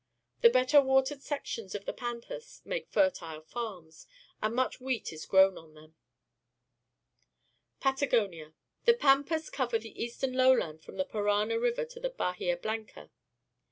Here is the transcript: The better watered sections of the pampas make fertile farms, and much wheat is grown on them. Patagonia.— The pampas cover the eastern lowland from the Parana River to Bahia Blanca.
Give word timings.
The 0.41 0.49
better 0.49 0.81
watered 0.81 1.21
sections 1.21 1.75
of 1.75 1.85
the 1.85 1.93
pampas 1.93 2.63
make 2.65 2.89
fertile 2.89 3.41
farms, 3.41 4.07
and 4.41 4.55
much 4.55 4.81
wheat 4.81 5.13
is 5.13 5.27
grown 5.27 5.59
on 5.59 5.75
them. 5.75 5.93
Patagonia.— 7.79 8.55
The 8.87 8.95
pampas 8.95 9.51
cover 9.51 9.77
the 9.77 10.03
eastern 10.03 10.33
lowland 10.33 10.81
from 10.81 10.97
the 10.97 11.05
Parana 11.05 11.59
River 11.59 11.85
to 11.85 12.09
Bahia 12.09 12.57
Blanca. 12.57 13.11